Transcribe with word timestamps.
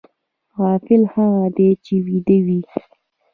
غافل 0.59 1.01
هغه 1.13 1.43
دی 1.55 1.69
چې 1.85 1.93
ویده 2.05 2.37
وي 2.45 2.61